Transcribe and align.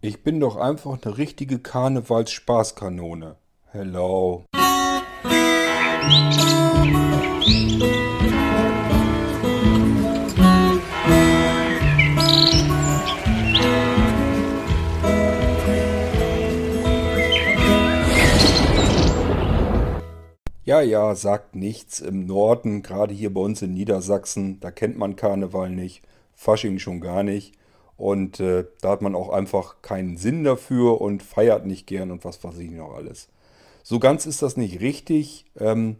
Ich 0.00 0.22
bin 0.22 0.38
doch 0.38 0.54
einfach 0.54 0.96
eine 1.02 1.18
richtige 1.18 1.58
Karnevals-Spaßkanone. 1.58 3.34
Hello. 3.72 4.44
Ja, 20.64 20.80
ja, 20.80 21.16
sagt 21.16 21.56
nichts. 21.56 21.98
Im 21.98 22.24
Norden, 22.24 22.82
gerade 22.82 23.12
hier 23.12 23.34
bei 23.34 23.40
uns 23.40 23.62
in 23.62 23.74
Niedersachsen, 23.74 24.60
da 24.60 24.70
kennt 24.70 24.96
man 24.96 25.16
Karneval 25.16 25.70
nicht, 25.70 26.02
Fasching 26.34 26.78
schon 26.78 27.00
gar 27.00 27.24
nicht. 27.24 27.57
Und 27.98 28.38
äh, 28.38 28.64
da 28.80 28.90
hat 28.90 29.02
man 29.02 29.14
auch 29.14 29.28
einfach 29.28 29.82
keinen 29.82 30.16
Sinn 30.16 30.44
dafür 30.44 31.00
und 31.00 31.22
feiert 31.22 31.66
nicht 31.66 31.86
gern 31.86 32.12
und 32.12 32.24
was 32.24 32.42
weiß 32.42 32.56
ich 32.58 32.70
noch 32.70 32.94
alles. 32.94 33.28
So 33.82 33.98
ganz 33.98 34.24
ist 34.24 34.40
das 34.40 34.56
nicht 34.56 34.80
richtig. 34.80 35.46
Ähm, 35.58 35.96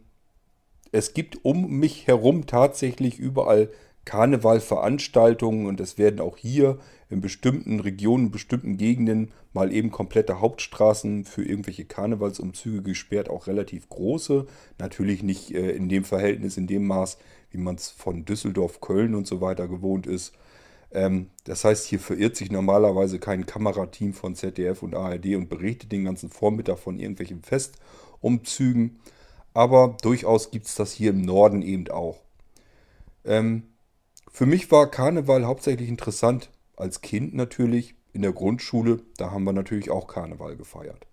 es 0.93 1.13
gibt 1.13 1.45
um 1.45 1.69
mich 1.81 2.07
herum 2.07 2.47
tatsächlich 2.47 3.19
überall 3.19 3.69
Karnevalveranstaltungen 4.05 5.67
und 5.67 5.81
es 5.81 5.99
werden 5.99 6.21
auch 6.21 6.37
hier 6.37 6.79
in 7.11 7.21
bestimmten 7.21 7.81
Regionen, 7.81 8.31
bestimmten 8.31 8.77
Gegenden 8.77 9.33
mal 9.53 9.73
eben 9.73 9.91
komplette 9.91 10.41
Hauptstraßen 10.41 11.25
für 11.25 11.45
irgendwelche 11.45 11.85
Karnevalsumzüge 11.85 12.83
gesperrt, 12.83 13.29
auch 13.29 13.49
relativ 13.49 13.89
große. 13.89 14.47
Natürlich 14.79 15.23
nicht 15.23 15.53
äh, 15.53 15.73
in 15.73 15.89
dem 15.89 16.05
Verhältnis, 16.05 16.57
in 16.57 16.69
dem 16.69 16.87
Maß, 16.87 17.19
wie 17.51 17.59
man 17.59 17.75
es 17.75 17.91
von 17.91 18.25
Düsseldorf, 18.25 18.81
Köln 18.81 19.15
und 19.15 19.27
so 19.27 19.41
weiter 19.41 19.67
gewohnt 19.67 20.07
ist. 20.07 20.33
Ähm, 20.93 21.31
das 21.45 21.65
heißt, 21.65 21.87
hier 21.87 22.01
verirrt 22.01 22.37
sich 22.37 22.51
normalerweise 22.51 23.19
kein 23.19 23.47
Kamerateam 23.47 24.15
von 24.15 24.35
ZDF 24.35 24.83
und 24.83 24.95
ARD 24.95 25.37
und 25.37 25.49
berichtet 25.49 25.93
den 25.93 26.05
ganzen 26.05 26.31
Vormittag 26.31 26.79
von 26.79 26.99
irgendwelchen 26.99 27.43
Festumzügen. 27.43 28.99
Aber 29.55 29.97
durchaus 30.03 30.51
gibt 30.51 30.67
es 30.67 30.75
das 30.75 30.93
hier 30.93 31.11
im 31.11 31.23
Norden 31.23 31.63
eben 31.63 31.89
auch. 31.89 32.21
Ähm, 33.25 33.65
für 34.31 34.47
mich 34.47 34.71
war 34.71 34.91
Karneval 34.91 35.45
hauptsächlich 35.47 35.89
interessant 35.89 36.51
als 36.77 37.01
Kind 37.01 37.35
natürlich 37.35 37.95
in 38.13 38.23
der 38.23 38.33
Grundschule. 38.33 39.03
Da 39.17 39.31
haben 39.31 39.45
wir 39.45 39.53
natürlich 39.53 39.91
auch 39.91 40.07
Karneval 40.07 40.57
gefeiert. 40.57 41.07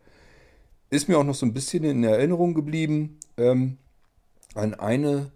Ist 0.90 1.10
mir 1.10 1.18
auch 1.18 1.24
noch 1.24 1.36
so 1.36 1.46
ein 1.46 1.54
bisschen 1.54 1.84
in 1.84 2.04
Erinnerung 2.04 2.54
geblieben. 2.54 3.20
Ähm, 3.38 3.78
an 4.54 4.74
eine 4.76 5.32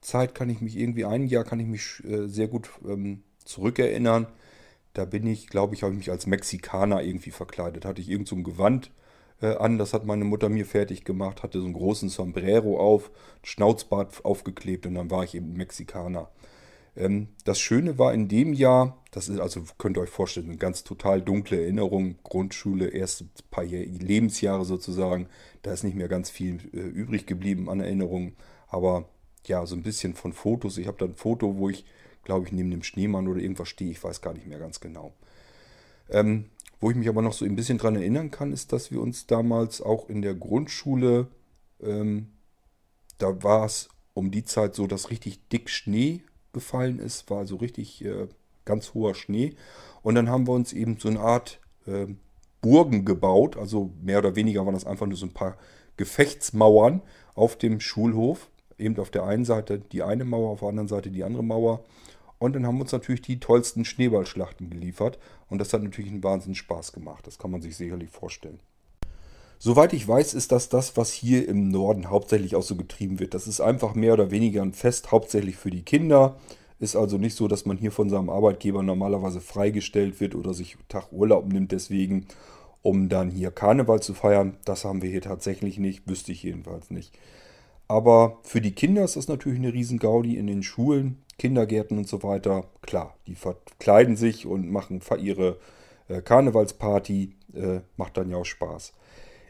Zeit 0.00 0.34
kann 0.34 0.50
ich 0.50 0.60
mich 0.60 0.76
irgendwie, 0.76 1.04
ein 1.04 1.26
Jahr 1.26 1.44
kann 1.44 1.60
ich 1.60 1.66
mich 1.66 2.02
äh, 2.04 2.26
sehr 2.26 2.48
gut 2.48 2.68
ähm, 2.86 3.22
zurückerinnern. 3.46 4.26
Da 4.92 5.04
bin 5.04 5.26
ich, 5.26 5.48
glaube 5.48 5.74
ich, 5.74 5.82
habe 5.82 5.92
ich 5.92 5.98
mich 5.98 6.10
als 6.10 6.26
Mexikaner 6.26 7.02
irgendwie 7.02 7.30
verkleidet. 7.30 7.84
Hatte 7.84 8.00
ich 8.00 8.08
irgend 8.08 8.28
so 8.28 8.36
ein 8.36 8.44
Gewand 8.44 8.90
äh, 9.40 9.56
an, 9.56 9.78
das 9.78 9.92
hat 9.92 10.06
meine 10.06 10.24
Mutter 10.24 10.48
mir 10.48 10.66
fertig 10.66 11.04
gemacht, 11.04 11.42
hatte 11.42 11.58
so 11.58 11.64
einen 11.64 11.74
großen 11.74 12.08
Sombrero 12.08 12.78
auf, 12.78 13.10
Schnauzbart 13.42 14.24
aufgeklebt 14.24 14.86
und 14.86 14.94
dann 14.94 15.10
war 15.10 15.24
ich 15.24 15.34
eben 15.34 15.52
Mexikaner. 15.54 16.30
Ähm, 16.96 17.28
das 17.44 17.60
Schöne 17.60 17.98
war 17.98 18.14
in 18.14 18.28
dem 18.28 18.52
Jahr, 18.54 19.02
das 19.10 19.28
ist 19.28 19.40
also, 19.40 19.62
könnt 19.78 19.98
ihr 19.98 20.02
euch 20.02 20.10
vorstellen, 20.10 20.48
eine 20.48 20.56
ganz 20.56 20.84
total 20.84 21.20
dunkle 21.20 21.60
Erinnerung, 21.60 22.16
Grundschule, 22.22 22.88
erste 22.88 23.26
paar 23.50 23.64
Lebensjahre 23.64 24.64
sozusagen, 24.64 25.28
da 25.62 25.72
ist 25.72 25.84
nicht 25.84 25.96
mehr 25.96 26.08
ganz 26.08 26.30
viel 26.30 26.58
äh, 26.72 26.78
übrig 26.78 27.26
geblieben 27.26 27.68
an 27.68 27.80
Erinnerungen, 27.80 28.36
aber 28.68 29.08
ja, 29.46 29.64
so 29.66 29.76
ein 29.76 29.82
bisschen 29.82 30.14
von 30.14 30.32
Fotos. 30.32 30.76
Ich 30.78 30.88
habe 30.88 30.98
da 30.98 31.04
ein 31.04 31.14
Foto, 31.14 31.56
wo 31.56 31.68
ich, 31.68 31.84
glaube 32.26 32.44
ich, 32.44 32.52
neben 32.52 32.70
dem 32.70 32.82
Schneemann 32.82 33.28
oder 33.28 33.40
irgendwas 33.40 33.68
stehe, 33.68 33.90
ich 33.90 34.04
weiß 34.04 34.20
gar 34.20 34.34
nicht 34.34 34.46
mehr 34.46 34.58
ganz 34.58 34.80
genau. 34.80 35.14
Ähm, 36.10 36.50
wo 36.80 36.90
ich 36.90 36.96
mich 36.96 37.08
aber 37.08 37.22
noch 37.22 37.32
so 37.32 37.44
ein 37.44 37.56
bisschen 37.56 37.78
dran 37.78 37.96
erinnern 37.96 38.30
kann, 38.30 38.52
ist, 38.52 38.72
dass 38.72 38.90
wir 38.90 39.00
uns 39.00 39.26
damals 39.26 39.80
auch 39.80 40.10
in 40.10 40.20
der 40.20 40.34
Grundschule, 40.34 41.28
ähm, 41.82 42.28
da 43.16 43.42
war 43.42 43.64
es 43.64 43.88
um 44.12 44.30
die 44.30 44.44
Zeit 44.44 44.74
so, 44.74 44.86
dass 44.86 45.10
richtig 45.10 45.48
dick 45.48 45.70
Schnee 45.70 46.20
gefallen 46.52 46.98
ist, 46.98 47.30
war 47.30 47.46
so 47.46 47.56
richtig 47.56 48.04
äh, 48.04 48.28
ganz 48.64 48.92
hoher 48.92 49.14
Schnee. 49.14 49.54
Und 50.02 50.16
dann 50.16 50.28
haben 50.28 50.46
wir 50.46 50.52
uns 50.52 50.72
eben 50.72 50.98
so 50.98 51.08
eine 51.08 51.20
Art 51.20 51.60
äh, 51.86 52.06
Burgen 52.60 53.04
gebaut, 53.04 53.56
also 53.56 53.92
mehr 54.02 54.18
oder 54.18 54.34
weniger 54.34 54.64
waren 54.64 54.74
das 54.74 54.86
einfach 54.86 55.06
nur 55.06 55.16
so 55.16 55.26
ein 55.26 55.32
paar 55.32 55.56
Gefechtsmauern 55.96 57.02
auf 57.34 57.56
dem 57.56 57.80
Schulhof. 57.80 58.50
Eben 58.78 58.98
auf 58.98 59.10
der 59.10 59.24
einen 59.24 59.44
Seite 59.44 59.78
die 59.78 60.02
eine 60.02 60.24
Mauer, 60.24 60.50
auf 60.50 60.60
der 60.60 60.68
anderen 60.68 60.88
Seite 60.88 61.10
die 61.10 61.24
andere 61.24 61.44
Mauer. 61.44 61.84
Und 62.38 62.54
dann 62.54 62.66
haben 62.66 62.76
wir 62.76 62.82
uns 62.82 62.92
natürlich 62.92 63.22
die 63.22 63.40
tollsten 63.40 63.84
Schneeballschlachten 63.84 64.70
geliefert. 64.70 65.18
Und 65.48 65.58
das 65.58 65.72
hat 65.72 65.82
natürlich 65.82 66.10
einen 66.10 66.24
Wahnsinns 66.24 66.58
Spaß 66.58 66.92
gemacht. 66.92 67.26
Das 67.26 67.38
kann 67.38 67.50
man 67.50 67.62
sich 67.62 67.76
sicherlich 67.76 68.10
vorstellen. 68.10 68.60
Soweit 69.58 69.94
ich 69.94 70.06
weiß, 70.06 70.34
ist 70.34 70.52
das 70.52 70.68
das, 70.68 70.96
was 70.96 71.12
hier 71.12 71.48
im 71.48 71.70
Norden 71.70 72.10
hauptsächlich 72.10 72.56
auch 72.56 72.62
so 72.62 72.76
getrieben 72.76 73.20
wird. 73.20 73.32
Das 73.32 73.46
ist 73.46 73.60
einfach 73.60 73.94
mehr 73.94 74.12
oder 74.12 74.30
weniger 74.30 74.62
ein 74.62 74.74
Fest, 74.74 75.12
hauptsächlich 75.12 75.56
für 75.56 75.70
die 75.70 75.82
Kinder. 75.82 76.36
Ist 76.78 76.94
also 76.94 77.16
nicht 77.16 77.36
so, 77.36 77.48
dass 77.48 77.64
man 77.64 77.78
hier 77.78 77.90
von 77.90 78.10
seinem 78.10 78.28
Arbeitgeber 78.28 78.82
normalerweise 78.82 79.40
freigestellt 79.40 80.20
wird 80.20 80.34
oder 80.34 80.52
sich 80.52 80.76
Tag 80.88 81.10
Urlaub 81.10 81.50
nimmt 81.50 81.72
deswegen, 81.72 82.26
um 82.82 83.08
dann 83.08 83.30
hier 83.30 83.50
Karneval 83.50 84.02
zu 84.02 84.12
feiern. 84.12 84.58
Das 84.66 84.84
haben 84.84 85.00
wir 85.00 85.08
hier 85.08 85.22
tatsächlich 85.22 85.78
nicht, 85.78 86.06
wüsste 86.06 86.32
ich 86.32 86.42
jedenfalls 86.42 86.90
nicht. 86.90 87.18
Aber 87.88 88.40
für 88.42 88.60
die 88.60 88.72
Kinder 88.72 89.04
ist 89.04 89.16
das 89.16 89.28
natürlich 89.28 89.58
eine 89.58 89.72
Riesengaudi 89.72 90.36
in 90.36 90.48
den 90.48 90.62
Schulen, 90.62 91.22
Kindergärten 91.38 91.98
und 91.98 92.08
so 92.08 92.22
weiter. 92.22 92.64
Klar, 92.82 93.14
die 93.26 93.34
verkleiden 93.34 94.16
sich 94.16 94.46
und 94.46 94.70
machen 94.70 95.00
ihre 95.18 95.58
äh, 96.08 96.22
Karnevalsparty, 96.22 97.34
äh, 97.54 97.80
macht 97.96 98.16
dann 98.16 98.30
ja 98.30 98.36
auch 98.36 98.44
Spaß. 98.44 98.92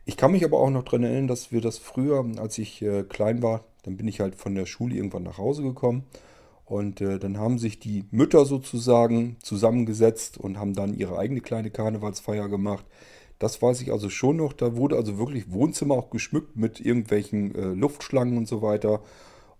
Ich 0.04 0.16
kann 0.16 0.32
mich 0.32 0.44
aber 0.44 0.58
auch 0.60 0.70
noch 0.70 0.84
daran 0.84 1.04
erinnern, 1.04 1.28
dass 1.28 1.50
wir 1.52 1.60
das 1.60 1.78
früher, 1.78 2.24
als 2.38 2.58
ich 2.58 2.82
äh, 2.82 3.02
klein 3.02 3.42
war, 3.42 3.64
dann 3.82 3.96
bin 3.96 4.08
ich 4.08 4.20
halt 4.20 4.34
von 4.36 4.54
der 4.54 4.66
Schule 4.66 4.94
irgendwann 4.94 5.24
nach 5.24 5.38
Hause 5.38 5.62
gekommen. 5.62 6.04
Und 6.64 7.00
äh, 7.00 7.18
dann 7.18 7.38
haben 7.38 7.58
sich 7.58 7.78
die 7.78 8.04
Mütter 8.10 8.44
sozusagen 8.44 9.36
zusammengesetzt 9.40 10.38
und 10.38 10.58
haben 10.58 10.74
dann 10.74 10.94
ihre 10.94 11.18
eigene 11.18 11.40
kleine 11.40 11.70
Karnevalsfeier 11.70 12.48
gemacht. 12.48 12.84
Das 13.38 13.60
weiß 13.62 13.80
ich 13.82 13.92
also 13.92 14.08
schon 14.10 14.36
noch. 14.38 14.52
Da 14.52 14.76
wurde 14.76 14.96
also 14.96 15.18
wirklich 15.18 15.52
Wohnzimmer 15.52 15.94
auch 15.94 16.10
geschmückt 16.10 16.56
mit 16.56 16.80
irgendwelchen 16.80 17.54
äh, 17.54 17.66
Luftschlangen 17.74 18.36
und 18.36 18.48
so 18.48 18.62
weiter. 18.62 19.00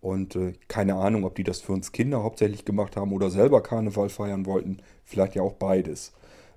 Und 0.07 0.37
äh, 0.37 0.53
keine 0.69 0.95
Ahnung, 0.95 1.25
ob 1.25 1.35
die 1.35 1.43
das 1.43 1.61
für 1.61 1.73
uns 1.73 1.91
Kinder 1.91 2.23
hauptsächlich 2.23 2.65
gemacht 2.65 2.97
haben 2.97 3.13
oder 3.13 3.29
selber 3.29 3.61
Karneval 3.61 4.09
feiern 4.09 4.47
wollten. 4.47 4.79
Vielleicht 5.03 5.35
ja 5.35 5.43
auch 5.43 5.55
beides. 5.55 6.13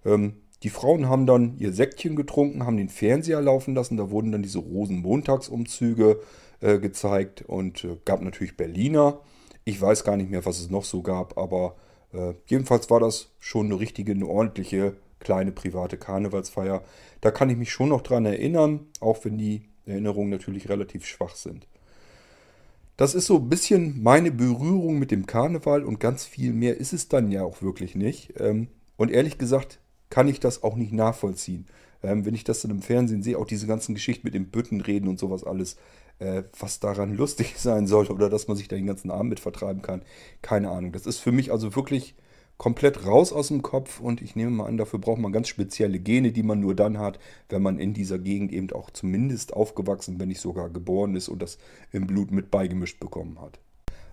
Ähm, 0.05 0.35
die 0.61 0.69
Frauen 0.69 1.09
haben 1.09 1.25
dann 1.25 1.57
ihr 1.57 1.73
Säckchen 1.73 2.15
getrunken, 2.15 2.67
haben 2.67 2.77
den 2.77 2.89
Fernseher 2.89 3.41
laufen 3.41 3.73
lassen. 3.73 3.97
Da 3.97 4.11
wurden 4.11 4.31
dann 4.31 4.43
diese 4.43 4.59
Rosenmontagsumzüge 4.59 6.19
äh, 6.59 6.77
gezeigt 6.77 7.41
und 7.41 7.83
äh, 7.85 7.97
gab 8.05 8.21
natürlich 8.21 8.55
Berliner. 8.55 9.19
Ich 9.65 9.81
weiß 9.81 10.03
gar 10.03 10.15
nicht 10.15 10.29
mehr, 10.29 10.45
was 10.45 10.59
es 10.59 10.69
noch 10.69 10.83
so 10.83 11.01
gab, 11.01 11.35
aber 11.35 11.75
äh, 12.13 12.35
jedenfalls 12.45 12.91
war 12.91 12.99
das 12.99 13.31
schon 13.39 13.65
eine 13.65 13.79
richtige, 13.79 14.11
eine 14.11 14.27
ordentliche 14.27 14.95
kleine 15.17 15.51
private 15.51 15.97
Karnevalsfeier. 15.97 16.83
Da 17.19 17.31
kann 17.31 17.49
ich 17.49 17.57
mich 17.57 17.71
schon 17.71 17.89
noch 17.89 18.01
dran 18.01 18.27
erinnern, 18.27 18.81
auch 18.99 19.25
wenn 19.25 19.39
die 19.39 19.63
Erinnerungen 19.87 20.29
natürlich 20.29 20.69
relativ 20.69 21.07
schwach 21.07 21.35
sind. 21.35 21.65
Das 22.99 23.15
ist 23.15 23.27
so 23.27 23.37
ein 23.37 23.47
bisschen 23.47 24.03
meine 24.03 24.29
Berührung 24.29 24.99
mit 24.99 25.09
dem 25.09 25.25
Karneval 25.25 25.85
und 25.85 26.01
ganz 26.01 26.25
viel 26.25 26.51
mehr 26.51 26.75
ist 26.75 26.91
es 26.91 27.07
dann 27.07 27.31
ja 27.31 27.43
auch 27.43 27.61
wirklich 27.61 27.95
nicht. 27.95 28.33
Ähm, 28.37 28.67
und 28.97 29.09
ehrlich 29.09 29.37
gesagt, 29.37 29.79
kann 30.09 30.27
ich 30.27 30.41
das 30.41 30.63
auch 30.63 30.75
nicht 30.75 30.91
nachvollziehen. 30.91 31.65
Ähm, 32.03 32.25
wenn 32.25 32.35
ich 32.35 32.43
das 32.43 32.61
dann 32.61 32.71
im 32.71 32.81
Fernsehen 32.81 33.23
sehe, 33.23 33.37
auch 33.37 33.45
diese 33.45 33.67
ganzen 33.67 33.95
Geschichten 33.95 34.27
mit 34.27 34.33
dem 34.33 34.47
Büttenreden 34.47 35.07
und 35.07 35.17
sowas 35.17 35.45
alles, 35.45 35.77
äh, 36.19 36.43
was 36.59 36.81
daran 36.81 37.13
lustig 37.15 37.53
sein 37.57 37.87
soll 37.87 38.07
oder 38.07 38.29
dass 38.29 38.49
man 38.49 38.57
sich 38.57 38.67
da 38.67 38.75
den 38.75 38.87
ganzen 38.87 39.11
Abend 39.11 39.29
mit 39.29 39.39
vertreiben 39.39 39.81
kann, 39.81 40.01
keine 40.41 40.69
Ahnung. 40.69 40.91
Das 40.91 41.05
ist 41.05 41.19
für 41.19 41.31
mich 41.31 41.53
also 41.53 41.77
wirklich 41.77 42.15
komplett 42.59 43.05
raus 43.05 43.31
aus 43.31 43.47
dem 43.47 43.61
Kopf 43.61 44.01
und 44.01 44.21
ich 44.21 44.35
nehme 44.35 44.51
mal 44.51 44.65
an, 44.65 44.77
dafür 44.77 44.99
braucht 44.99 45.17
man 45.17 45.31
ganz 45.31 45.47
spezielle 45.47 45.97
Gene, 45.97 46.33
die 46.33 46.43
man 46.43 46.59
nur 46.59 46.75
dann 46.75 46.99
hat, 46.99 47.17
wenn 47.47 47.61
man 47.61 47.79
in 47.79 47.93
dieser 47.93 48.19
Gegend 48.19 48.51
eben 48.51 48.69
auch 48.73 48.89
zumindest 48.91 49.53
aufgewachsen, 49.53 50.19
wenn 50.19 50.27
nicht 50.27 50.41
sogar 50.41 50.69
geboren 50.69 51.15
ist 51.15 51.29
und 51.29 51.41
das 51.41 51.57
im 51.93 52.05
Blut 52.05 52.31
mit 52.31 52.51
beigemischt 52.51 52.99
bekommen 52.99 53.39
hat. 53.39 53.59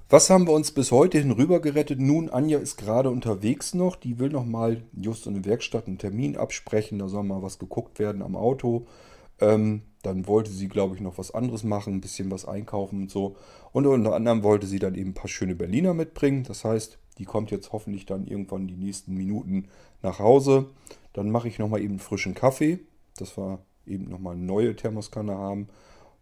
Was 0.09 0.31
haben 0.31 0.47
wir 0.47 0.53
uns 0.53 0.71
bis 0.71 0.93
heute 0.93 1.19
hin 1.19 1.33
rüber 1.33 1.61
gerettet? 1.61 1.99
Nun, 1.99 2.31
Anja 2.31 2.61
ist 2.61 2.77
gerade 2.77 3.11
unterwegs 3.11 3.75
noch. 3.75 3.97
Die 3.97 4.21
will 4.21 4.29
noch 4.29 4.47
mal 4.47 4.85
just 4.93 5.27
in 5.27 5.35
der 5.35 5.45
Werkstatt 5.45 5.89
einen 5.89 5.99
Termin 5.99 6.37
absprechen. 6.37 7.01
Da 7.01 7.09
soll 7.09 7.25
mal 7.25 7.43
was 7.43 7.59
geguckt 7.59 7.99
werden 7.99 8.23
am 8.23 8.37
Auto. 8.37 8.87
Ähm, 9.41 9.83
dann 10.05 10.29
wollte 10.29 10.53
sie, 10.53 10.69
glaube 10.69 10.95
ich, 10.95 11.01
noch 11.01 11.19
was 11.19 11.33
anderes 11.33 11.65
machen, 11.65 11.95
ein 11.95 12.01
bisschen 12.01 12.31
was 12.31 12.47
einkaufen 12.47 13.03
und 13.03 13.11
so. 13.11 13.35
Und 13.73 13.85
unter 13.89 14.15
anderem 14.15 14.45
wollte 14.45 14.69
sie 14.69 14.79
dann 14.79 14.95
eben 14.95 15.11
ein 15.11 15.15
paar 15.15 15.27
schöne 15.27 15.57
Berliner 15.57 15.93
mitbringen. 15.93 16.45
Das 16.45 16.65
heißt, 16.65 17.01
die 17.19 17.25
kommt 17.25 17.51
jetzt 17.51 17.73
hoffentlich 17.73 18.07
dann 18.07 18.27
irgendwann 18.27 18.67
die 18.67 18.77
nächsten 18.77 19.15
Minuten 19.15 19.69
nach 20.03 20.19
Hause. 20.19 20.67
Dann 21.13 21.31
mache 21.31 21.49
ich 21.49 21.59
nochmal 21.59 21.81
eben 21.81 21.99
frischen 21.99 22.35
Kaffee, 22.35 22.81
dass 23.17 23.37
wir 23.39 23.61
eben 23.87 24.09
nochmal 24.09 24.35
eine 24.35 24.45
neue 24.45 24.77
Thermoskanne 24.77 25.37
haben. 25.37 25.69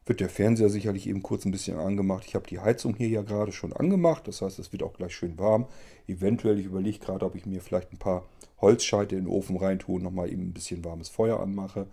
wird 0.06 0.20
der 0.20 0.29
Fernseher 0.29 0.69
sicherlich 0.69 1.08
eben 1.08 1.23
kurz 1.23 1.46
ein 1.46 1.50
bisschen 1.50 1.79
angemacht. 1.79 2.25
Ich 2.26 2.35
habe 2.35 2.46
die 2.46 2.61
Heizung 2.61 2.94
hier 2.94 3.08
ja 3.08 3.23
gerade 3.23 3.52
schon 3.52 3.73
angemacht, 3.73 4.29
das 4.29 4.43
heißt, 4.43 4.58
es 4.58 4.70
wird 4.70 4.82
auch 4.82 4.93
gleich 4.93 5.14
schön 5.17 5.38
warm. 5.38 5.67
Eventuell, 6.06 6.58
ich 6.58 6.67
überlege 6.67 6.99
gerade, 6.99 7.25
ob 7.25 7.35
ich 7.35 7.46
mir 7.46 7.62
vielleicht 7.62 7.91
ein 7.93 7.99
paar 7.99 8.26
Holzscheite 8.61 9.17
in 9.17 9.25
den 9.25 9.32
Ofen 9.32 9.56
reintue 9.56 9.96
und 9.96 10.02
nochmal 10.02 10.31
eben 10.31 10.43
ein 10.43 10.52
bisschen 10.52 10.85
warmes 10.85 11.08
Feuer 11.08 11.41
anmache. 11.41 11.87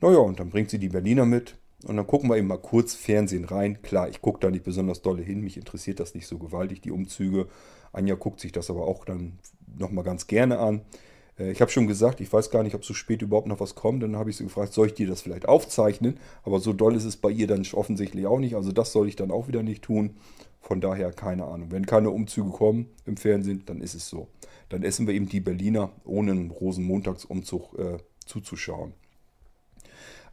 Naja, 0.00 0.18
und 0.18 0.40
dann 0.40 0.50
bringt 0.50 0.70
sie 0.70 0.78
die 0.78 0.88
Berliner 0.88 1.26
mit 1.26 1.56
und 1.84 1.96
dann 1.96 2.06
gucken 2.06 2.30
wir 2.30 2.36
eben 2.36 2.48
mal 2.48 2.58
kurz 2.58 2.94
Fernsehen 2.94 3.44
rein. 3.44 3.82
Klar, 3.82 4.08
ich 4.08 4.20
gucke 4.20 4.40
da 4.40 4.50
nicht 4.50 4.64
besonders 4.64 5.02
dolle 5.02 5.22
hin, 5.22 5.40
mich 5.40 5.56
interessiert 5.56 6.00
das 6.00 6.14
nicht 6.14 6.26
so 6.26 6.38
gewaltig, 6.38 6.80
die 6.80 6.90
Umzüge. 6.90 7.48
Anja 7.92 8.14
guckt 8.14 8.40
sich 8.40 8.52
das 8.52 8.70
aber 8.70 8.86
auch 8.86 9.04
dann 9.04 9.38
nochmal 9.78 10.04
ganz 10.04 10.26
gerne 10.26 10.58
an. 10.58 10.82
Äh, 11.38 11.50
ich 11.50 11.60
habe 11.60 11.70
schon 11.70 11.86
gesagt, 11.86 12.20
ich 12.20 12.32
weiß 12.32 12.50
gar 12.50 12.62
nicht, 12.62 12.74
ob 12.74 12.84
so 12.84 12.94
spät 12.94 13.22
überhaupt 13.22 13.46
noch 13.46 13.60
was 13.60 13.74
kommt. 13.74 14.02
Dann 14.02 14.16
habe 14.16 14.30
ich 14.30 14.36
sie 14.36 14.44
gefragt, 14.44 14.72
soll 14.72 14.88
ich 14.88 14.94
dir 14.94 15.06
das 15.06 15.22
vielleicht 15.22 15.46
aufzeichnen? 15.48 16.18
Aber 16.42 16.60
so 16.60 16.72
doll 16.72 16.96
ist 16.96 17.04
es 17.04 17.16
bei 17.16 17.30
ihr 17.30 17.46
dann 17.46 17.66
offensichtlich 17.72 18.26
auch 18.26 18.38
nicht. 18.38 18.56
Also 18.56 18.72
das 18.72 18.92
soll 18.92 19.08
ich 19.08 19.16
dann 19.16 19.30
auch 19.30 19.48
wieder 19.48 19.62
nicht 19.62 19.82
tun. 19.82 20.16
Von 20.60 20.80
daher 20.80 21.12
keine 21.12 21.44
Ahnung. 21.44 21.70
Wenn 21.70 21.86
keine 21.86 22.10
Umzüge 22.10 22.50
kommen 22.50 22.88
im 23.04 23.16
Fernsehen, 23.16 23.62
dann 23.66 23.80
ist 23.80 23.94
es 23.94 24.08
so. 24.08 24.28
Dann 24.70 24.82
essen 24.82 25.06
wir 25.06 25.14
eben 25.14 25.28
die 25.28 25.40
Berliner, 25.40 25.90
ohne 26.04 26.32
einen 26.32 26.50
Rosenmontagsumzug 26.50 27.78
äh, 27.78 27.98
zuzuschauen. 28.24 28.94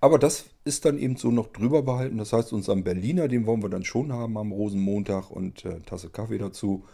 Aber 0.04 0.18
das 0.18 0.46
ist 0.66 0.86
dann 0.86 0.98
eben 0.98 1.16
so 1.16 1.30
noch 1.30 1.48
drüber 1.48 1.84
behalten. 1.84 2.18
Das 2.18 2.34
heißt, 2.34 2.54
unseren 2.54 2.84
Berliner, 2.84 3.28
den 3.28 3.46
wollen 3.46 3.62
wir 3.62 3.70
dann 3.70 3.86
schon 3.86 4.12
haben 4.12 4.36
am 4.36 4.52
Rosenmontag 4.52 5.30
und 5.30 5.64
äh, 5.64 5.80
Tasse 5.82 6.10
Kaffee 6.10 6.40
dazu. 6.40 6.86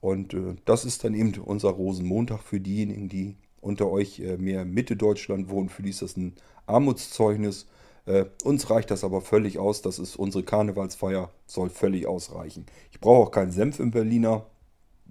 Und 0.00 0.34
äh, 0.34 0.56
das 0.64 0.84
ist 0.84 1.04
dann 1.04 1.14
eben 1.14 1.32
unser 1.40 1.70
Rosenmontag 1.70 2.42
für 2.42 2.58
diejenigen, 2.58 3.08
die 3.08 3.36
unter 3.60 3.88
euch 3.88 4.18
äh, 4.18 4.36
mehr 4.36 4.64
Mitte 4.64 4.96
Deutschland 4.96 5.50
wohnen. 5.50 5.68
Für 5.68 5.82
die 5.82 5.90
ist 5.90 6.02
das 6.02 6.16
ein 6.16 6.34
Armutszeugnis. 6.66 7.66
Äh, 8.06 8.24
uns 8.42 8.68
reicht 8.70 8.90
das 8.90 9.04
aber 9.04 9.20
völlig 9.20 9.60
aus. 9.60 9.80
Das 9.80 10.00
ist 10.00 10.16
unsere 10.16 10.42
Karnevalsfeier, 10.42 11.30
soll 11.46 11.70
völlig 11.70 12.08
ausreichen. 12.08 12.66
Ich 12.90 12.98
brauche 12.98 13.28
auch 13.28 13.30
keinen 13.30 13.52
Senf 13.52 13.78
im 13.78 13.92
Berliner. 13.92 14.46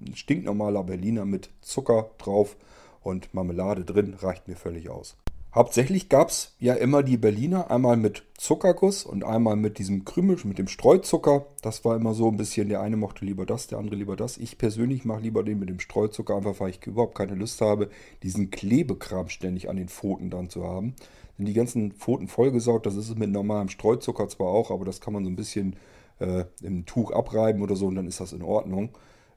Ein 0.05 0.15
stinknormaler 0.15 0.83
Berliner 0.83 1.23
mit 1.23 1.49
Zucker 1.61 2.11
drauf 2.17 2.57
und 3.01 3.33
Marmelade 3.33 3.85
drin 3.85 4.15
reicht 4.15 4.49
mir 4.49 4.57
völlig 4.57 4.89
aus. 4.89 5.15
Hauptsächlich 5.55 6.09
gab 6.09 6.29
es 6.29 6.55
ja 6.59 6.73
immer 6.75 7.03
die 7.03 7.17
Berliner, 7.17 7.71
einmal 7.71 7.97
mit 7.97 8.23
Zuckerguss 8.37 9.05
und 9.05 9.23
einmal 9.23 9.55
mit 9.55 9.79
diesem 9.79 10.05
Krümel, 10.05 10.37
mit 10.43 10.59
dem 10.59 10.67
Streuzucker. 10.67 11.45
Das 11.61 11.83
war 11.85 11.95
immer 11.95 12.13
so 12.13 12.27
ein 12.27 12.37
bisschen, 12.37 12.69
der 12.69 12.81
eine 12.81 12.97
mochte 12.97 13.25
lieber 13.25 13.45
das, 13.45 13.67
der 13.67 13.79
andere 13.79 13.95
lieber 13.95 14.15
das. 14.15 14.37
Ich 14.37 14.57
persönlich 14.57 15.05
mache 15.05 15.21
lieber 15.21 15.43
den 15.43 15.59
mit 15.59 15.69
dem 15.69 15.79
Streuzucker, 15.79 16.35
einfach 16.35 16.59
weil 16.59 16.71
ich 16.71 16.85
überhaupt 16.85 17.15
keine 17.15 17.33
Lust 17.33 17.61
habe, 17.61 17.89
diesen 18.23 18.51
Klebekram 18.51 19.29
ständig 19.29 19.69
an 19.69 19.77
den 19.77 19.87
Pfoten 19.87 20.29
dann 20.29 20.49
zu 20.49 20.63
haben. 20.63 20.95
Sind 21.37 21.47
die 21.47 21.53
ganzen 21.53 21.93
Pfoten 21.93 22.27
vollgesaugt, 22.27 22.85
das 22.85 22.95
ist 22.95 23.09
es 23.09 23.15
mit 23.15 23.31
normalem 23.31 23.69
Streuzucker 23.69 24.27
zwar 24.27 24.47
auch, 24.47 24.69
aber 24.69 24.85
das 24.85 25.01
kann 25.01 25.13
man 25.13 25.23
so 25.23 25.29
ein 25.29 25.35
bisschen 25.35 25.75
äh, 26.19 26.43
im 26.61 26.85
Tuch 26.85 27.11
abreiben 27.11 27.61
oder 27.61 27.75
so 27.75 27.87
und 27.87 27.95
dann 27.95 28.07
ist 28.07 28.19
das 28.19 28.33
in 28.33 28.41
Ordnung. 28.41 28.89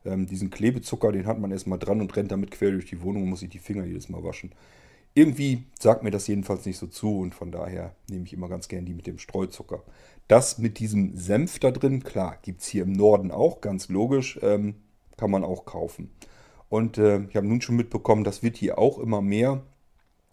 Ähm, 0.04 0.26
diesen 0.26 0.50
Klebezucker, 0.50 1.12
den 1.12 1.26
hat 1.26 1.38
man 1.38 1.52
erstmal 1.52 1.78
dran 1.78 2.00
und 2.00 2.14
rennt 2.16 2.32
damit 2.32 2.50
quer 2.50 2.72
durch 2.72 2.86
die 2.86 3.02
Wohnung 3.02 3.22
und 3.22 3.30
muss 3.30 3.40
sich 3.40 3.50
die 3.50 3.58
Finger 3.58 3.84
jedes 3.84 4.08
Mal 4.08 4.24
waschen. 4.24 4.52
Irgendwie 5.14 5.64
sagt 5.78 6.02
mir 6.02 6.10
das 6.10 6.28
jedenfalls 6.28 6.64
nicht 6.66 6.78
so 6.78 6.86
zu 6.86 7.18
und 7.18 7.34
von 7.34 7.50
daher 7.50 7.94
nehme 8.08 8.24
ich 8.24 8.32
immer 8.32 8.48
ganz 8.48 8.68
gern 8.68 8.84
die 8.84 8.94
mit 8.94 9.06
dem 9.06 9.18
Streuzucker. 9.18 9.82
Das 10.28 10.58
mit 10.58 10.78
diesem 10.78 11.16
Senf 11.16 11.58
da 11.58 11.72
drin, 11.72 12.04
klar, 12.04 12.38
gibt 12.42 12.60
es 12.60 12.68
hier 12.68 12.84
im 12.84 12.92
Norden 12.92 13.32
auch, 13.32 13.60
ganz 13.60 13.88
logisch, 13.88 14.38
ähm, 14.42 14.76
kann 15.16 15.32
man 15.32 15.42
auch 15.42 15.64
kaufen. 15.64 16.10
Und 16.68 16.98
äh, 16.98 17.24
ich 17.28 17.34
habe 17.34 17.48
nun 17.48 17.60
schon 17.60 17.74
mitbekommen, 17.74 18.22
das 18.22 18.44
wird 18.44 18.56
hier 18.56 18.78
auch 18.78 19.00
immer 19.00 19.20
mehr, 19.20 19.62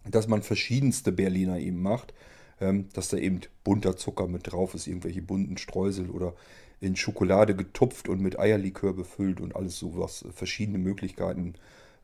dass 0.05 0.27
man 0.27 0.43
verschiedenste 0.43 1.11
Berliner 1.11 1.57
eben 1.57 1.81
macht, 1.81 2.13
ähm, 2.61 2.89
dass 2.93 3.09
da 3.09 3.17
eben 3.17 3.41
bunter 3.63 3.97
Zucker 3.97 4.27
mit 4.27 4.51
drauf 4.51 4.75
ist, 4.75 4.85
irgendwelche 4.85 5.23
bunten 5.23 5.57
Streusel 5.57 6.11
oder 6.11 6.35
in 6.79 6.95
Schokolade 6.95 7.55
getupft 7.55 8.07
und 8.07 8.21
mit 8.21 8.37
Eierlikör 8.37 8.93
befüllt 8.93 9.41
und 9.41 9.55
alles 9.55 9.79
sowas, 9.79 10.23
verschiedene 10.35 10.77
Möglichkeiten, 10.77 11.55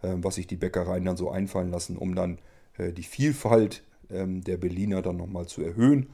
äh, 0.01 0.15
was 0.15 0.35
sich 0.35 0.47
die 0.47 0.55
Bäckereien 0.55 1.05
dann 1.05 1.17
so 1.17 1.29
einfallen 1.29 1.69
lassen, 1.69 1.95
um 1.97 2.15
dann 2.15 2.39
äh, 2.39 2.41
die 2.77 3.03
Vielfalt 3.03 3.83
ähm, 4.09 4.43
der 4.43 4.57
Berliner 4.57 5.01
dann 5.01 5.17
nochmal 5.17 5.47
zu 5.47 5.61
erhöhen 5.61 6.09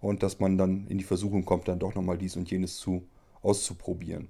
und 0.00 0.22
dass 0.22 0.40
man 0.40 0.58
dann 0.58 0.86
in 0.86 0.98
die 0.98 1.04
Versuchung 1.04 1.44
kommt, 1.44 1.68
dann 1.68 1.78
doch 1.78 1.94
nochmal 1.94 2.18
dies 2.18 2.36
und 2.36 2.50
jenes 2.50 2.78
zu, 2.78 3.06
auszuprobieren. 3.42 4.28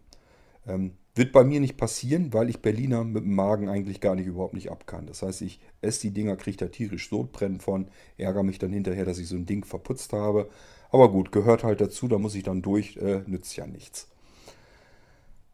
Ähm, 0.67 0.93
wird 1.15 1.33
bei 1.33 1.45
mir 1.45 1.61
nicht 1.61 1.77
passieren, 1.77 2.33
weil 2.33 2.49
ich 2.49 2.61
Berliner 2.61 3.05
mit 3.05 3.23
dem 3.23 3.35
Magen 3.35 3.69
eigentlich 3.69 4.01
gar 4.01 4.17
nicht 4.17 4.27
überhaupt 4.27 4.55
nicht 4.55 4.71
ab 4.71 4.87
kann. 4.87 5.07
Das 5.07 5.23
heißt, 5.23 5.43
ich 5.43 5.61
esse 5.81 6.03
die 6.03 6.11
Dinger, 6.11 6.37
kriege 6.37 6.57
da 6.57 6.67
tierisch 6.67 7.09
Sodbrennen 7.09 7.61
von, 7.61 7.87
ärgere 8.19 8.43
mich 8.43 8.59
dann 8.59 8.73
hinterher, 8.73 9.05
dass 9.05 9.19
ich 9.19 9.29
so 9.29 9.37
ein 9.37 9.47
Ding 9.47 9.65
verputzt 9.65 10.13
habe. 10.13 10.49
Aber 10.91 11.11
gut, 11.11 11.31
gehört 11.31 11.63
halt 11.63 11.81
dazu, 11.81 12.09
da 12.09 12.19
muss 12.19 12.35
ich 12.35 12.43
dann 12.43 12.63
durch, 12.63 12.97
äh, 12.97 13.23
nützt 13.27 13.57
ja 13.57 13.67
nichts. 13.67 14.09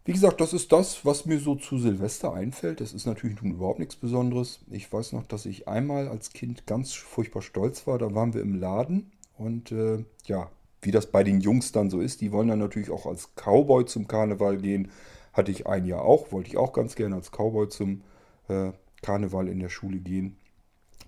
Wie 0.05 0.13
gesagt, 0.13 0.41
das 0.41 0.55
ist 0.55 0.73
das, 0.73 1.05
was 1.05 1.27
mir 1.27 1.39
so 1.39 1.57
zu 1.57 1.79
Silvester 1.79 2.33
einfällt. 2.33 2.81
Das 2.81 2.95
ist 2.95 3.07
natürlich 3.07 3.41
nun 3.43 3.53
überhaupt 3.53 3.79
nichts 3.79 3.97
Besonderes. 3.97 4.61
Ich 4.71 4.91
weiß 4.91 5.13
noch, 5.13 5.27
dass 5.27 5.45
ich 5.45 5.69
einmal 5.69 6.09
als 6.09 6.33
Kind 6.33 6.67
ganz 6.67 6.95
furchtbar 6.95 7.43
stolz 7.43 7.87
war. 7.87 7.99
Da 7.99 8.15
waren 8.15 8.33
wir 8.33 8.41
im 8.41 8.59
Laden 8.59 9.13
und 9.37 9.73
äh, 9.73 10.05
ja, 10.25 10.51
wie 10.83 10.91
das 10.91 11.07
bei 11.07 11.23
den 11.23 11.41
Jungs 11.41 11.73
dann 11.73 11.91
so 11.91 12.01
ist, 12.01 12.23
die 12.23 12.33
wollen 12.33 12.49
dann 12.49 12.59
natürlich 12.59 12.91
auch 12.91 13.05
als 13.05 13.35
Cowboy 13.37 13.85
zum 13.85 14.09
Karneval 14.09 14.57
gehen. 14.57 14.91
Hatte 15.35 15.51
ich 15.51 15.67
ein 15.67 15.85
Jahr 15.85 16.03
auch, 16.03 16.33
wollte 16.33 16.49
ich 16.49 16.57
auch 16.57 16.73
ganz 16.73 16.97
gerne 16.97 17.17
als 17.17 17.31
Cowboy 17.31 17.69
zum 17.69 18.03
äh, 18.49 18.73
Karneval 19.03 19.49
in 19.49 19.61
der 19.61 19.69
Schule 19.69 19.99
gehen. 19.99 20.37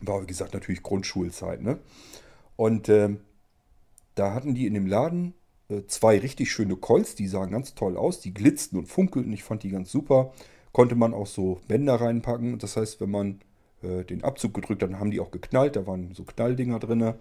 War, 0.01 0.21
wie 0.23 0.27
gesagt, 0.27 0.53
natürlich 0.53 0.83
Grundschulzeit. 0.83 1.63
Ne? 1.63 1.79
Und 2.57 2.89
äh, 2.91 3.17
da 4.15 4.35
hatten 4.35 4.55
die 4.55 4.67
in 4.67 4.75
dem 4.75 4.87
Laden 4.87 5.35
zwei 5.87 6.19
richtig 6.19 6.51
schöne 6.51 6.77
Colts, 6.77 7.15
die 7.15 7.29
sahen 7.29 7.51
ganz 7.51 7.75
toll 7.75 7.97
aus, 7.97 8.21
die 8.21 8.35
glitzten 8.35 8.79
und 8.79 8.87
funkelten, 8.87 9.33
ich 9.33 9.45
fand 9.45 9.63
die 9.63 9.71
ganz 9.71 9.91
super. 9.91 10.33
Konnte 10.73 10.95
man 10.95 11.15
auch 11.15 11.27
so 11.27 11.61
Bänder 11.69 11.97
reinpacken, 11.97 12.59
das 12.59 12.77
heißt, 12.77 13.01
wenn 13.01 13.11
man 13.11 13.41
äh, 13.83 14.05
den 14.05 14.25
Abzug 14.25 14.55
gedrückt 14.55 14.83
hat, 14.83 14.91
dann 14.91 15.01
haben 15.01 15.11
die 15.11 15.21
auch 15.21 15.31
geknallt, 15.31 15.77
da 15.77 15.87
waren 15.87 16.15
so 16.15 16.25
Knalldinger 16.25 16.79
drin. 16.79 17.15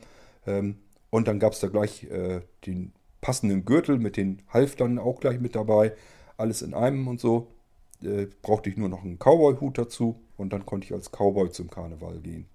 Ähm, 0.47 0.77
und 1.09 1.27
dann 1.27 1.39
gab 1.39 1.53
es 1.53 1.59
da 1.59 1.67
gleich 1.67 2.05
äh, 2.05 2.41
den 2.65 2.93
passenden 3.19 3.65
Gürtel 3.65 3.99
mit 3.99 4.17
den 4.17 4.41
Halftern 4.49 4.97
auch 4.99 5.19
gleich 5.19 5.39
mit 5.39 5.55
dabei. 5.55 5.93
Alles 6.37 6.61
in 6.61 6.73
einem 6.73 7.07
und 7.07 7.19
so. 7.19 7.47
Äh, 8.01 8.27
brauchte 8.41 8.69
ich 8.69 8.77
nur 8.77 8.89
noch 8.89 9.03
einen 9.03 9.19
Cowboy-Hut 9.19 9.77
dazu 9.77 10.19
und 10.37 10.53
dann 10.53 10.65
konnte 10.65 10.85
ich 10.85 10.93
als 10.93 11.11
Cowboy 11.11 11.51
zum 11.51 11.69
Karneval 11.69 12.19
gehen. 12.19 12.47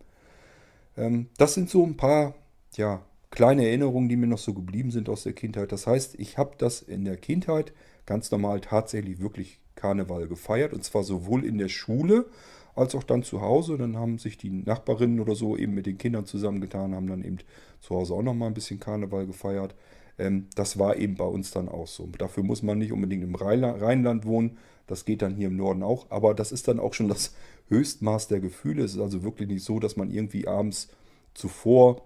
Ähm, 0.97 1.29
das 1.37 1.55
sind 1.55 1.71
so 1.71 1.85
ein 1.85 1.97
paar 1.97 2.35
ja, 2.77 3.03
kleine 3.31 3.67
Erinnerungen, 3.67 4.09
die 4.09 4.17
mir 4.17 4.27
noch 4.27 4.39
so 4.39 4.55
geblieben 4.55 4.91
sind 4.91 5.09
aus 5.09 5.25
der 5.25 5.33
Kindheit. 5.33 5.73
Das 5.73 5.87
heißt, 5.87 6.19
ich 6.19 6.39
habe 6.39 6.55
das 6.59 6.83
in 6.83 7.05
der 7.05 7.17
Kindheit 7.17 7.73
ganz 8.07 8.31
normal 8.31 8.61
tatsächlich 8.61 9.21
wirklich 9.21 9.61
Karneval 9.75 10.29
gefeiert. 10.29 10.73
Und 10.73 10.85
zwar 10.85 11.03
sowohl 11.03 11.45
in 11.45 11.59
der 11.59 11.69
Schule 11.69 12.27
als 12.75 12.95
auch 12.95 13.03
dann 13.03 13.23
zu 13.23 13.41
Hause. 13.41 13.79
Dann 13.79 13.97
haben 13.97 14.19
sich 14.19 14.39
die 14.39 14.51
Nachbarinnen 14.51 15.21
oder 15.21 15.35
so 15.35 15.57
eben 15.57 15.75
mit 15.75 15.87
den 15.87 15.99
Kindern 15.99 16.27
zusammengetan, 16.27 16.95
haben 16.95 17.09
dann 17.09 17.25
eben 17.25 17.39
zu 17.81 17.95
Hause 17.95 18.15
auch 18.15 18.23
nochmal 18.23 18.49
ein 18.49 18.55
bisschen 18.55 18.81
Karneval 18.81 19.27
gefeiert. 19.27 19.75
Ähm, 20.19 20.47
das 20.55 20.79
war 20.79 20.97
eben 20.97 21.17
bei 21.17 21.25
uns 21.25 21.51
dann 21.51 21.69
auch 21.69 21.87
so. 21.87 22.07
Dafür 22.19 22.43
muss 22.43 22.63
man 22.63 22.79
nicht 22.79 22.93
unbedingt 22.93 23.25
im 23.25 23.35
Rheinland 23.35 24.25
wohnen. 24.25 24.59
Das 24.87 25.05
geht 25.05 25.23
dann 25.23 25.35
hier 25.35 25.49
im 25.49 25.57
Norden 25.57 25.83
auch. 25.83 26.07
Aber 26.11 26.35
das 26.35 26.53
ist 26.53 26.69
dann 26.69 26.81
auch 26.81 26.95
schon 26.95 27.09
das 27.09 27.35
Höchstmaß 27.69 28.29
der 28.29 28.41
Gefühle. 28.41 28.85
Es 28.85 28.95
ist 28.95 29.01
also 29.01 29.23
wirklich 29.23 29.49
nicht 29.49 29.65
so, 29.65 29.81
dass 29.81 29.97
man 29.97 30.11
irgendwie 30.11 30.47
abends 30.47 30.89
zuvor 31.35 32.03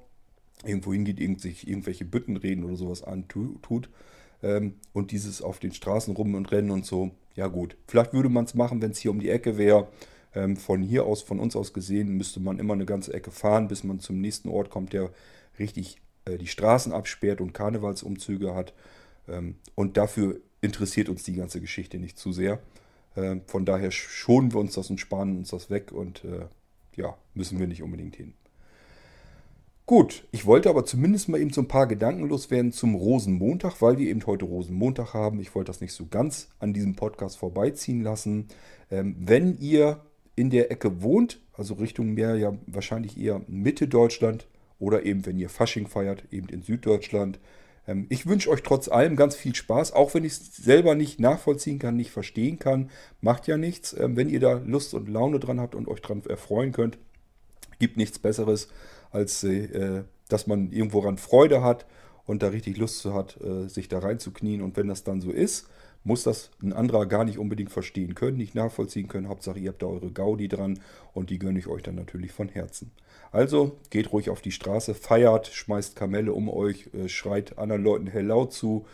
irgendwo 0.65 0.93
hingeht, 0.93 1.41
sich 1.41 1.67
irgendwelche 1.67 2.05
Bütten 2.05 2.37
reden 2.37 2.65
oder 2.65 2.77
sowas 2.77 3.03
antut. 3.03 3.89
Ähm, 4.43 4.75
und 4.93 5.11
dieses 5.11 5.43
auf 5.43 5.59
den 5.59 5.73
Straßen 5.73 6.15
rum 6.15 6.35
und 6.35 6.51
rennen 6.53 6.71
und 6.71 6.87
so, 6.87 7.11
ja 7.35 7.47
gut. 7.47 7.77
Vielleicht 7.87 8.13
würde 8.13 8.29
man 8.29 8.45
es 8.45 8.55
machen, 8.55 8.83
wenn 8.83 8.91
es 8.91 8.99
hier 8.99 9.11
um 9.11 9.21
die 9.21 9.31
Ecke 9.31 9.59
wäre. 9.59 9.89
Ähm, 10.35 10.57
von 10.57 10.83
hier 10.83 11.07
aus, 11.07 11.23
von 11.23 11.41
uns 11.41 11.57
aus 11.57 11.73
gesehen, 11.73 12.17
müsste 12.17 12.41
man 12.41 12.59
immer 12.59 12.75
eine 12.75 12.87
ganze 12.87 13.13
Ecke 13.13 13.31
fahren, 13.31 13.69
bis 13.69 13.83
man 13.85 14.01
zum 14.01 14.21
nächsten 14.21 14.49
Ort 14.49 14.71
kommt, 14.71 14.93
der 14.93 15.11
richtig 15.59 16.01
äh, 16.25 16.39
die 16.39 16.47
Straßen 16.47 16.93
absperrt 16.93 17.41
und 17.41 17.53
Karnevalsumzüge 17.53 18.55
hat. 18.55 18.73
Ähm, 19.29 19.57
und 19.75 19.97
dafür 19.97 20.41
interessiert 20.61 21.09
uns 21.09 21.23
die 21.25 21.35
ganze 21.35 21.61
Geschichte 21.61 21.99
nicht 21.99 22.19
zu 22.19 22.33
sehr. 22.33 22.61
Ähm, 23.17 23.43
von 23.47 23.65
daher 23.65 23.91
schonen 23.91 24.53
wir 24.53 24.61
uns 24.61 24.75
das 24.75 24.91
und 24.91 25.01
sparen 25.01 25.39
uns 25.39 25.51
das 25.51 25.71
weg 25.71 25.93
und 25.93 26.25
äh, 26.25 26.47
ja, 26.97 27.17
müssen 27.35 27.59
wir 27.59 27.67
nicht 27.67 27.83
unbedingt 27.83 28.17
hin. 28.17 28.35
Gut, 29.91 30.23
ich 30.31 30.47
wollte 30.47 30.69
aber 30.69 30.85
zumindest 30.85 31.29
mal 31.29 31.41
eben 31.41 31.53
so 31.53 31.63
ein 31.63 31.67
paar 31.67 31.89
Gedanken 31.89 32.29
loswerden 32.29 32.71
zum 32.71 32.95
Rosenmontag, 32.95 33.83
weil 33.83 33.99
wir 33.99 34.09
eben 34.09 34.25
heute 34.25 34.45
Rosenmontag 34.45 35.15
haben. 35.15 35.41
Ich 35.41 35.53
wollte 35.57 35.71
das 35.73 35.81
nicht 35.81 35.95
so 35.95 36.07
ganz 36.09 36.47
an 36.61 36.73
diesem 36.73 36.95
Podcast 36.95 37.39
vorbeiziehen 37.39 38.01
lassen. 38.01 38.47
Ähm, 38.93 39.17
wenn 39.19 39.59
ihr 39.59 40.01
in 40.37 40.49
der 40.49 40.71
Ecke 40.71 41.03
wohnt, 41.03 41.41
also 41.55 41.75
Richtung 41.75 42.15
Meer, 42.15 42.37
ja 42.37 42.57
wahrscheinlich 42.69 43.19
eher 43.19 43.41
Mitte 43.49 43.89
Deutschland 43.89 44.47
oder 44.79 45.05
eben 45.05 45.27
wenn 45.27 45.41
ihr 45.41 45.49
Fasching 45.49 45.89
feiert, 45.89 46.23
eben 46.31 46.49
in 46.51 46.63
Süddeutschland. 46.63 47.41
Ähm, 47.89 48.07
ich 48.11 48.27
wünsche 48.27 48.51
euch 48.51 48.63
trotz 48.63 48.87
allem 48.87 49.17
ganz 49.17 49.35
viel 49.35 49.57
Spaß, 49.57 49.93
auch 49.93 50.15
wenn 50.15 50.23
ich 50.23 50.35
es 50.35 50.55
selber 50.55 50.95
nicht 50.95 51.19
nachvollziehen 51.19 51.81
kann, 51.81 51.97
nicht 51.97 52.13
verstehen 52.13 52.61
kann. 52.61 52.91
Macht 53.21 53.49
ja 53.49 53.57
nichts. 53.57 53.93
Ähm, 53.99 54.15
wenn 54.15 54.29
ihr 54.29 54.39
da 54.39 54.53
Lust 54.65 54.95
und 54.95 55.09
Laune 55.09 55.41
dran 55.41 55.59
habt 55.59 55.75
und 55.75 55.89
euch 55.89 56.01
dran 56.01 56.23
erfreuen 56.29 56.71
könnt, 56.71 56.97
gibt 57.81 57.97
nichts 57.97 58.21
Besseres 58.21 58.69
als 59.11 59.45
äh, 59.45 60.05
dass 60.29 60.47
man 60.47 60.73
irgendwo 60.73 61.01
ran 61.01 61.19
Freude 61.19 61.63
hat 61.63 61.87
und 62.25 62.43
da 62.43 62.49
richtig 62.49 62.77
Lust 62.77 63.01
zu 63.01 63.15
hat, 63.15 63.41
äh, 63.41 63.69
sich 63.69 63.89
da 63.89 63.99
reinzuknien. 63.99 64.63
Und 64.63 64.77
wenn 64.77 64.89
das 64.89 65.05
dann 65.05 65.21
so 65.21 65.31
ist, 65.31 65.69
muss 66.03 66.23
das 66.23 66.51
ein 66.63 66.73
anderer 66.73 67.07
gar 67.07 67.25
nicht 67.25 67.39
unbedingt 67.39 67.71
verstehen 67.71 68.15
können, 68.15 68.39
nicht 68.39 68.55
nachvollziehen 68.55 69.09
können. 69.09 69.29
Hauptsache, 69.29 69.59
ihr 69.59 69.71
habt 69.71 69.83
da 69.83 69.87
eure 69.87 70.11
Gaudi 70.11 70.49
dran 70.49 70.81
und 71.13 71.31
die 71.31 71.39
gönne 71.39 71.59
ich 71.59 71.67
euch 71.67 71.83
dann 71.83 71.97
natürlich 71.97 72.33
von 72.33 72.49
Herzen. 72.49 72.93
Also 73.33 73.79
geht 73.91 74.13
ruhig 74.13 74.31
auf 74.31 74.41
die 74.41 74.53
Straße, 74.53 74.95
feiert, 74.95 75.49
schmeißt 75.49 75.97
Kamelle 75.97 76.33
um 76.33 76.49
euch, 76.49 76.91
äh, 76.95 77.09
schreit 77.09 77.59
anderen 77.59 77.83
Leuten 77.83 78.07
hell 78.07 78.27
laut 78.27 78.53
zu. 78.53 78.87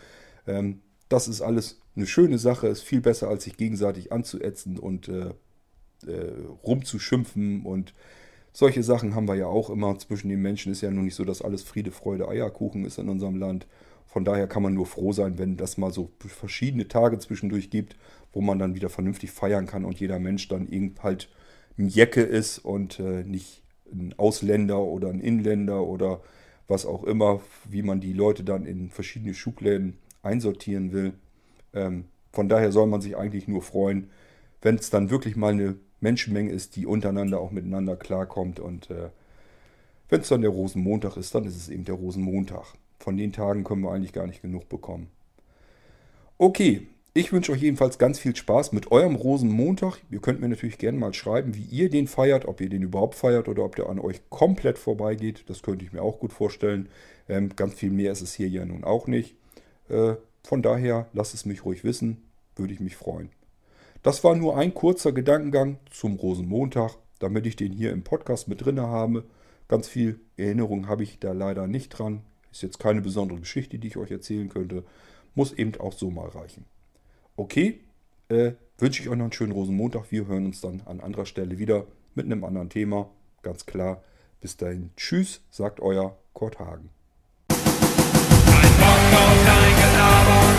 Ähm, 0.45 0.81
das 1.09 1.27
ist 1.27 1.41
alles 1.41 1.79
eine 1.95 2.07
schöne 2.07 2.37
Sache, 2.37 2.67
ist 2.67 2.81
viel 2.81 3.01
besser, 3.01 3.29
als 3.29 3.45
sich 3.45 3.55
gegenseitig 3.55 4.11
anzuätzen 4.11 4.77
und 4.77 5.07
äh, 5.07 5.29
äh, 6.05 6.33
rumzuschimpfen 6.63 7.65
und 7.65 7.93
solche 8.57 8.81
Sachen 8.81 9.13
haben 9.13 9.27
wir 9.27 9.35
ja 9.35 9.45
auch 9.45 9.69
immer 9.69 9.99
zwischen 9.99 10.29
den 10.29 10.41
Menschen. 10.41 10.71
Ist 10.71 10.81
ja 10.81 10.89
nun 10.89 11.05
nicht 11.05 11.13
so, 11.13 11.23
dass 11.23 11.43
alles 11.43 11.61
Friede, 11.61 11.91
Freude, 11.91 12.27
Eierkuchen 12.27 12.85
ist 12.85 12.97
in 12.97 13.07
unserem 13.07 13.35
Land. 13.35 13.67
Von 14.07 14.25
daher 14.25 14.47
kann 14.47 14.63
man 14.63 14.73
nur 14.73 14.87
froh 14.87 15.11
sein, 15.13 15.37
wenn 15.37 15.57
das 15.57 15.77
mal 15.77 15.93
so 15.93 16.09
verschiedene 16.17 16.87
Tage 16.87 17.19
zwischendurch 17.19 17.69
gibt, 17.69 17.95
wo 18.33 18.41
man 18.41 18.57
dann 18.57 18.73
wieder 18.73 18.89
vernünftig 18.89 19.29
feiern 19.29 19.67
kann 19.67 19.85
und 19.85 19.99
jeder 19.99 20.17
Mensch 20.17 20.47
dann 20.47 20.67
eben 20.67 20.95
halt 21.03 21.29
ein 21.77 21.87
Jecke 21.87 22.21
ist 22.23 22.57
und 22.57 22.99
äh, 22.99 23.23
nicht 23.23 23.61
ein 23.91 24.15
Ausländer 24.17 24.79
oder 24.79 25.09
ein 25.09 25.19
Inländer 25.19 25.83
oder 25.83 26.21
was 26.67 26.87
auch 26.87 27.03
immer, 27.03 27.41
wie 27.69 27.83
man 27.83 28.01
die 28.01 28.13
Leute 28.13 28.43
dann 28.43 28.65
in 28.65 28.89
verschiedene 28.89 29.35
Schubläden 29.35 29.99
einsortieren 30.23 30.93
will. 30.93 31.13
Ähm, 31.75 32.05
von 32.31 32.49
daher 32.49 32.71
soll 32.71 32.87
man 32.87 33.01
sich 33.01 33.17
eigentlich 33.17 33.47
nur 33.47 33.61
freuen, 33.61 34.09
wenn 34.63 34.77
es 34.77 34.89
dann 34.89 35.11
wirklich 35.11 35.35
mal 35.35 35.53
eine 35.53 35.75
Menschenmenge 35.99 36.51
ist, 36.51 36.75
die 36.75 36.85
untereinander 36.85 37.39
auch 37.39 37.51
miteinander 37.51 37.95
klarkommt. 37.95 38.59
Und 38.59 38.89
äh, 38.89 39.09
wenn 40.09 40.21
es 40.21 40.29
dann 40.29 40.41
der 40.41 40.51
Rosenmontag 40.51 41.17
ist, 41.17 41.33
dann 41.35 41.45
ist 41.45 41.55
es 41.55 41.69
eben 41.69 41.85
der 41.85 41.95
Rosenmontag. 41.95 42.73
Von 42.99 43.17
den 43.17 43.33
Tagen 43.33 43.63
können 43.63 43.81
wir 43.81 43.91
eigentlich 43.91 44.13
gar 44.13 44.27
nicht 44.27 44.41
genug 44.41 44.69
bekommen. 44.69 45.09
Okay, 46.37 46.87
ich 47.13 47.33
wünsche 47.33 47.51
euch 47.51 47.61
jedenfalls 47.61 47.97
ganz 47.97 48.19
viel 48.19 48.35
Spaß 48.35 48.73
mit 48.73 48.91
eurem 48.91 49.15
Rosenmontag. 49.15 49.97
Ihr 50.11 50.19
könnt 50.19 50.39
mir 50.39 50.49
natürlich 50.49 50.77
gerne 50.77 50.99
mal 50.99 51.15
schreiben, 51.15 51.55
wie 51.55 51.63
ihr 51.63 51.89
den 51.89 52.07
feiert, 52.07 52.45
ob 52.45 52.61
ihr 52.61 52.69
den 52.69 52.83
überhaupt 52.83 53.15
feiert 53.15 53.47
oder 53.47 53.63
ob 53.63 53.75
der 53.75 53.89
an 53.89 53.97
euch 53.97 54.21
komplett 54.29 54.77
vorbeigeht. 54.77 55.45
Das 55.47 55.63
könnte 55.63 55.83
ich 55.83 55.93
mir 55.93 56.03
auch 56.03 56.19
gut 56.19 56.31
vorstellen. 56.31 56.89
Ähm, 57.27 57.55
ganz 57.55 57.73
viel 57.73 57.89
mehr 57.89 58.11
ist 58.11 58.21
es 58.21 58.35
hier 58.35 58.47
ja 58.49 58.65
nun 58.65 58.83
auch 58.83 59.07
nicht. 59.07 59.35
Äh, 59.89 60.13
von 60.43 60.61
daher 60.61 61.07
lasst 61.13 61.33
es 61.33 61.45
mich 61.45 61.65
ruhig 61.65 61.83
wissen, 61.83 62.21
würde 62.55 62.73
ich 62.73 62.79
mich 62.79 62.95
freuen. 62.95 63.29
Das 64.03 64.23
war 64.23 64.35
nur 64.35 64.57
ein 64.57 64.73
kurzer 64.73 65.11
Gedankengang 65.11 65.77
zum 65.89 66.15
Rosenmontag, 66.15 66.91
damit 67.19 67.45
ich 67.45 67.55
den 67.55 67.71
hier 67.71 67.91
im 67.91 68.03
Podcast 68.03 68.47
mit 68.47 68.63
drin 68.63 68.79
habe. 68.79 69.23
Ganz 69.67 69.87
viel 69.87 70.19
Erinnerung 70.37 70.87
habe 70.87 71.03
ich 71.03 71.19
da 71.19 71.33
leider 71.33 71.67
nicht 71.67 71.89
dran. 71.89 72.21
Ist 72.51 72.63
jetzt 72.63 72.79
keine 72.79 73.01
besondere 73.01 73.39
Geschichte, 73.39 73.79
die 73.79 73.87
ich 73.87 73.97
euch 73.97 74.11
erzählen 74.11 74.49
könnte. 74.49 74.83
Muss 75.35 75.53
eben 75.53 75.75
auch 75.79 75.93
so 75.93 76.09
mal 76.09 76.29
reichen. 76.29 76.65
Okay, 77.35 77.81
äh, 78.29 78.53
wünsche 78.77 79.01
ich 79.01 79.09
euch 79.09 79.17
noch 79.17 79.25
einen 79.25 79.33
schönen 79.33 79.51
Rosenmontag. 79.51 80.11
Wir 80.11 80.27
hören 80.27 80.45
uns 80.45 80.61
dann 80.61 80.81
an 80.85 81.01
anderer 81.01 81.25
Stelle 81.25 81.57
wieder 81.59 81.85
mit 82.15 82.25
einem 82.25 82.43
anderen 82.43 82.69
Thema. 82.69 83.09
Ganz 83.41 83.65
klar. 83.65 84.03
Bis 84.39 84.57
dahin, 84.57 84.91
tschüss, 84.95 85.41
sagt 85.49 85.79
euer 85.79 86.17
Kurt 86.33 86.59
Hagen. 86.59 86.89
Ein 87.49 87.57
Bock 88.79 89.19
auf 89.19 89.45
dein 89.45 89.75
Gelaber, 89.75 90.57